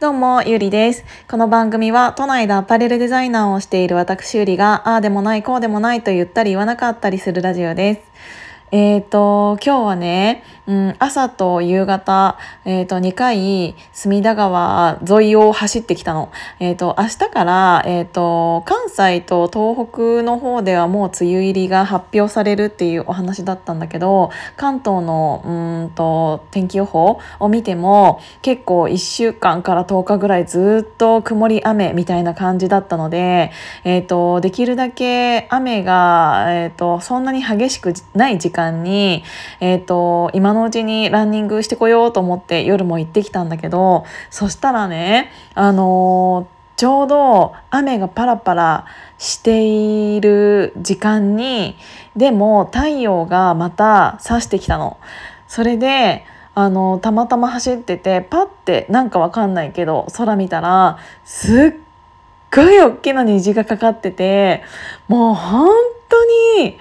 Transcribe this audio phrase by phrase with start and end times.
[0.00, 1.04] どうも、ゆりです。
[1.28, 8.00] この番組は都内でアパレルデザイナーをしている私ゆりが、ああでもない、こうでもないと言ったり言わなかったりするラジオです。
[8.72, 16.30] えっ、ー、と、今日はね、うん、朝と夕方、えっ、ー、と、2回、隅田川沿いを走ってきたの。
[16.60, 33.50] えっ、ー、と、明日から、えっ、と、関西と東北の方ではもう梅雨入りが発表されるっていうお話だったんだけど、関東の、うんと、天気予報を見ても、結構1週間から10日ぐらいずっと曇り雨みたいな感じだったので、
[33.82, 39.24] えっ、と、できるだけ雨が、えっ、と、そんなに激しくない時間間に、
[39.60, 48.86] えっ、ー、と、今のうちにランニングしてこようと思って夜も行ってきたんだけど、そしたらね、あのー、ちょうど雨がパラパラ
[49.18, 51.76] している時間に、
[52.16, 54.98] でも太陽がまた差してきたの。
[55.46, 56.24] それで、
[56.54, 61.90] あのたまたま走っててパッてなんかわかんないけど空見たらすっ
[62.54, 64.62] ごい大きな虹がかかってて
[65.08, 65.70] もう本
[66.08, 66.78] 当に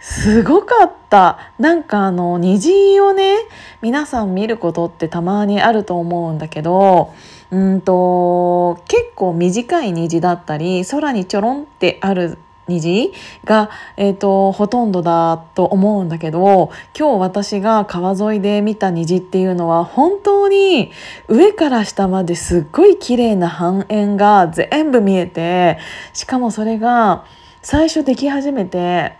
[0.00, 1.52] すごかった。
[1.58, 3.36] なんかあの虹をね
[3.82, 7.12] 皆さん見ることってたまにあると思うんだけど
[7.50, 13.12] うんと結構短い虹だったり空にちょろんってある虹
[13.44, 20.92] が、えーと、ほとんどだと思うんだけど今日私が川沿いで見た虹っていうのは本当に
[21.28, 25.78] 上から下まですっごい綺麗な半円が全部見えて
[26.12, 27.24] しかもそれが
[27.60, 29.16] 最初でき始めて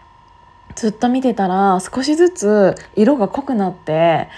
[0.81, 4.29] ずっと見てたら少しずつ色が濃くなって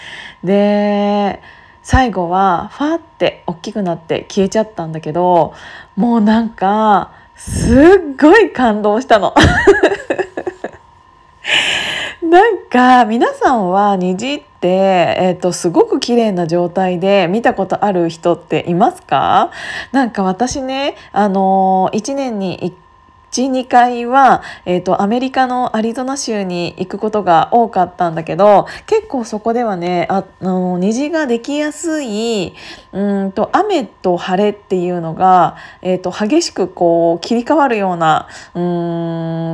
[0.42, 1.40] で
[1.84, 5.54] 最後はファーって大きくなって消えちゃったんだけど
[5.94, 9.36] もうなんかすっごい感動したの。
[12.28, 19.50] なんか皆さんは虹って、えーと、すごく綺麗な状態で見たことある人っていますか？
[19.92, 22.81] なんか私ね、あのー、1年に1
[23.32, 32.52] 12回は、えーと、アメリカのアリゾナ州に行くことが多かったんだけど結構そこではねあの虹ができやすい
[32.92, 38.60] うんと雨と晴れっていうのが、えーと、激しくこう切り替わるようなう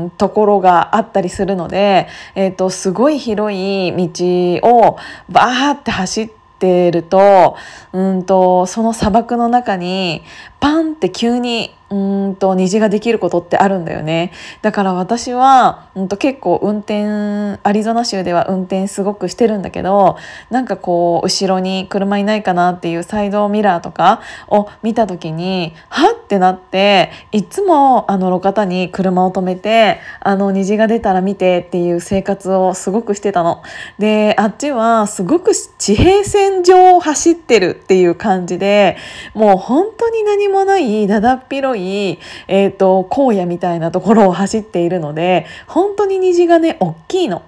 [0.06, 7.56] んところがあったりするので、えーと、すごい広い道をバーって走っててると
[7.92, 10.22] うんとその砂漠の中に
[10.60, 20.18] パンって急にうんと虹ができることってあるんだよねだから私はうんと結構運転アリゾナ州では運転すごくしてるんだけど
[20.50, 33.62] なんかこう後ろに車いないかなっていうサイドミラーとかを見た時にはってなっていつもあの路肩に車を止めてあの虹が出たら見てっていう生活をすごくしてたの。
[33.98, 38.98] であっちはすごく地平線上を走ってるっていう感じで
[39.32, 47.42] もう本当に何もないだだっ広い、えーと、荒野みたいなところを走っているので本当に虹がね大きいの。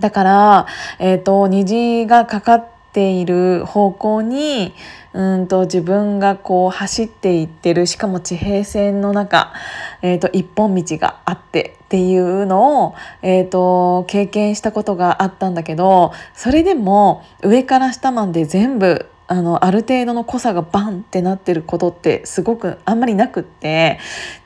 [0.00, 0.66] だから、
[0.98, 4.74] えーと、虹がかかっている方向に
[5.14, 9.54] うんと自分がこう走っていってるしかも地平線の中、
[10.02, 23.98] えーと、一本道があってっていうのを、えーと経験したことがあったんだけどそれでも上から下まで全部あのある程度の濃さがバンってなってることってすごくあんまりなくって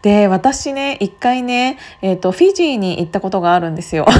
[0.02, 4.06] で私ね一回ね、えーと、フィジーに行ったことがあるんですよ。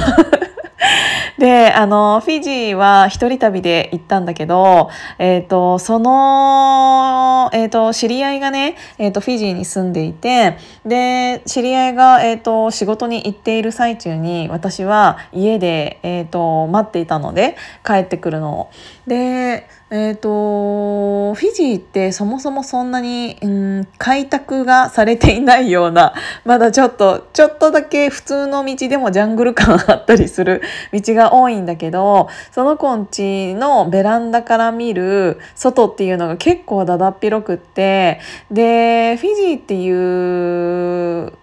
[1.37, 18.69] であのフィジーは一人旅で行ったんだけど、えーと、その、えーと、知り合いがね、えーと、フィジーに住んでいてで知り合いが、えー、と仕事に行っている最中に私は家で、えー、と待っていたので帰ってくるのを。
[19.07, 26.13] でえーと、フィジーってそもそもそんなに、うん、開拓がされていないような
[26.45, 30.61] まだちょっとちょっとだけ普通の道でもジャングル感あったりする
[30.93, 39.91] 道が多いんだけどその子んちのベランダから見る外っていうのが結構だだっ広くってでフィジーってい
[41.27, 41.33] う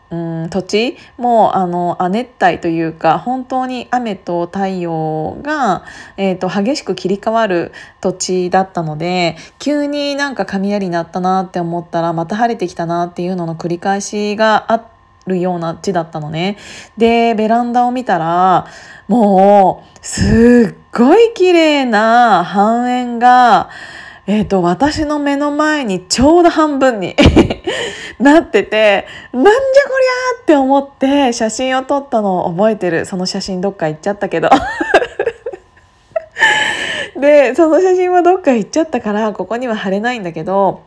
[0.50, 5.84] 土地もあの亜熱帯というか本当に雨と太陽が、
[6.16, 14.90] えーと、激しく切り替わる土地だったので急になんか雷になったなって思ったらまた晴れてきたなっていうのの繰り返しがあ
[15.26, 16.56] るような地だったのね。
[16.96, 18.66] でベランダを見たら
[19.06, 23.70] もうすっごい綺麗な半円が
[24.30, 27.16] えーと、私の目の前にちょうど半分に
[28.20, 33.06] なっててなんじゃこりゃって思って写真を撮ったのを覚えてる。
[33.06, 34.50] その写真どっか行っちゃったけど。
[37.18, 40.82] でその写真はどっか行っちゃったからここには貼れないんだけど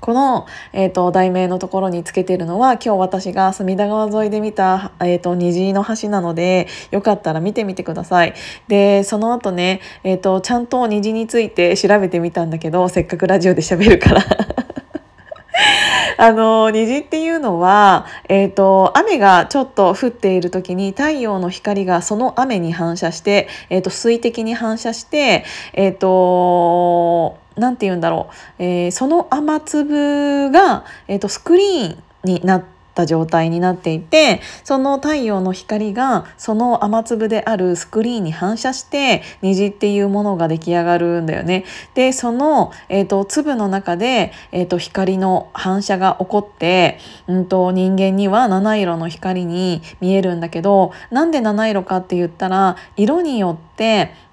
[0.00, 8.34] この、えーと、題名のところにつけてるのは今日私が隅田川沿いで見た、えーと、虹の橋なのでよかったら見てみてください。
[8.68, 14.22] でその後ね、えーとちゃんと虹について調べてみたんだけどせっかくラジオで喋るから
[16.18, 41.64] あの虹っていうのは、えーと、雨がちょっと降っている時に太陽の光がその雨に反射して、えーと、水滴に反射して、えーと、んて言うんだろう、えー、その雨粒が、えー、とスクリーンになってた状態になっていてその太陽の光がその雨粒であるスクリーンに反射して虹っていうものが出来上がるんだよね。
[41.94, 53.69] でその、えーと、粒の中で、えーと、光の反射が起こって、うんと、人間には七色の光に見えるんだけどなんで七色かって言ったら色によって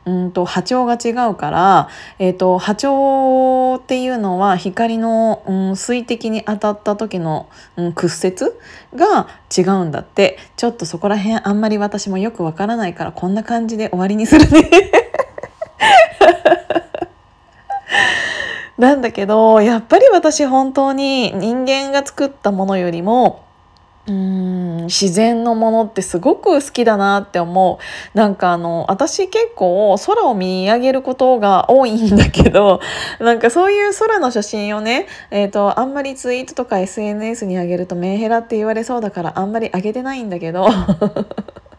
[0.07, 8.35] うんと波長が違うから、えーと、波長っていうのは光の、うん、水滴に当たった時の、うん、屈折
[8.95, 14.69] が違うんだってちょっとそこら辺あんまり私もよくわからないからこんな感じで終わりにするね。
[18.77, 23.43] なんだけどやっぱり私本当に人間が作ったものよりも
[24.07, 24.56] うん
[24.87, 27.79] 自然のものってすごく好きだなって思
[28.13, 28.17] う。
[28.17, 32.79] なんかあの私結構空を見上げることが多いんだけど
[33.19, 40.67] なんかそういう空の写真をね、えーと、あんまりツイートとか SNS に上げるとメンヘラって言われそうだからあんまり上げてないんだけど。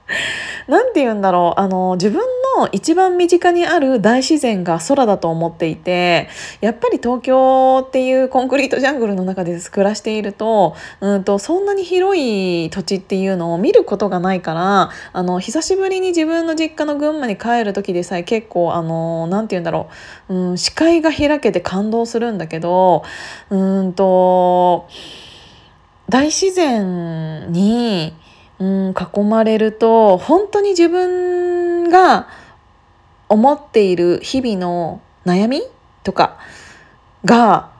[0.67, 1.61] 何て言うんだろう。
[1.61, 2.21] あの自分
[2.57, 6.29] の一番身近にある大自然が空だと思っていて
[6.61, 19.89] やっぱり東京っていうコンクリートジャングルの中で暮らしているとうんとそんなに広い土地っていうのを見ることがないからあの久しぶりに自分の実家の群馬に帰る時でさえ結構あの何て言うんだろ
[20.29, 23.05] う、うん、視界が開けて感動するんだけど
[23.51, 24.89] うんと
[26.09, 28.15] 大自然に
[28.59, 32.29] うん、囲まれると本当に自分が
[33.29, 35.63] 思っている日々の悩み
[36.03, 36.39] とか
[37.25, 37.71] が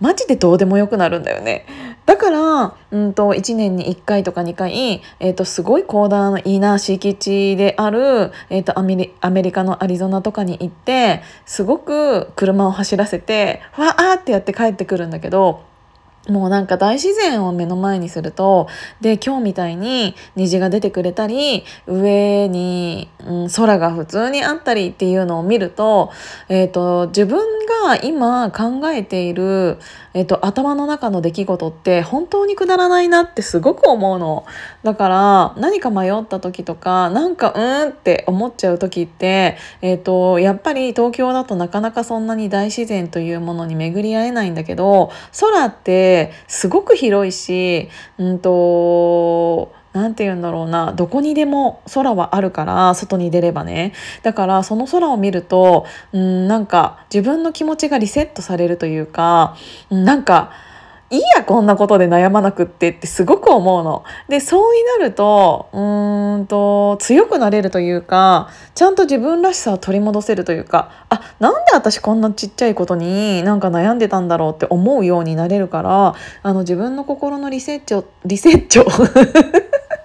[0.00, 1.66] マジでどうでもよくなるんだよね。
[2.06, 15.67] だから、うんと、1年に1回とか2回、えーと、すごい広大ないいな敷地である、えーと、アメリアメリカのアリゾナとかに行ってすごく車を走らせてわーってやって帰ってくるんだけど
[16.28, 18.68] もうなんか大自然を目の前にすると
[19.00, 26.10] で今日みたいに虹が出てくれたり上に、うん、空が普通にあったりっていうのを見ると,、
[26.48, 27.38] えーと、自分
[27.84, 29.78] が今考えている、
[30.12, 34.44] えーと、頭の中の出来事って本当にくだらないなってすごく思うの。
[34.82, 45.10] だから何か迷った時とかなんかうんって思っちゃう時って、えーとやっぱり東京だとなかなかそんなに大自然というものに巡り合えないんだけど
[45.40, 47.88] 空ってすごく広いし
[48.18, 53.92] うんと何て言うんだろうなどこにでも空はあるから外に出ればね。
[54.22, 59.56] だからその空を見るとうんなんか自分の気持ちがリセットされるというか
[59.90, 60.52] なんか
[61.10, 64.04] いいやこんなことで悩まなくってってすごく思うの。
[64.28, 78.84] でそうになるとうーんと強くなれるというかちゃんと自分らしさを取り戻せるというかあなんで私こんなちっちゃいことになんか悩んでたんだろうって思うようになれるからあの自分の心のリセッチョリセッチョ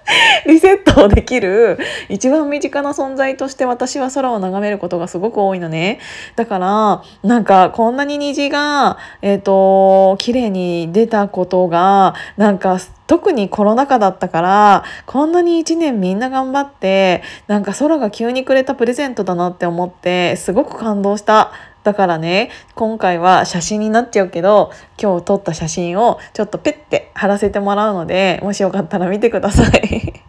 [0.46, 5.98] リセットできる一番身近な存在として私は空を眺めることがすごく多いのね。
[6.36, 21.52] だからなんかこんなに虹がえっ、ー、と綺麗に出たことがなんか特にコロナ禍だったからこんなに1年みんな頑張ってなんか空が急にくれたプレゼントだなって思ってすごく感動した。
[21.84, 30.22] だからね今回は写真になっちゃうけど今日撮った写真をちょっとペッて貼らせてもらうのでもしよかったら見てください。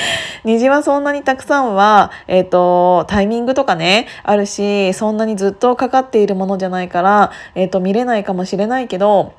[0.44, 9.32] 虹はそんなにたくさんは、えーと、タイミングとかねあるしそんなにずっとかかっているものじゃないから、えーと見れないかもしれないけど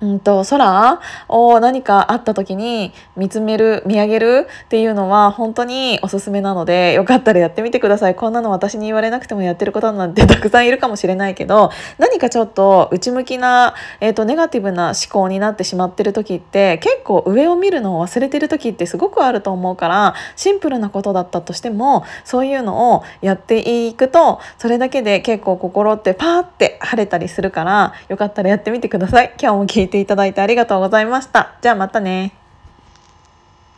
[0.00, 29.32] うんと空を何かあった時に見つめる見上げるっていうのは本当におすすめなのでよかったらやってみてくださいこんなの私に言われなくてもやってることなんて たくさんいるかもしれないけど何かちょっと内向きな、えーと、ネガティブな思考になってしまってる時って結構上を見るのを忘れてる時ってすごくあると思うからシンプルなことだったとしてもそういうのをやっていくとそれだけで結構心ってパーって晴れたりするからよかったらやってみてください。
[29.40, 31.56] 今日も聞いていただいてありがとうございました。
[31.60, 32.37] じゃあまたね。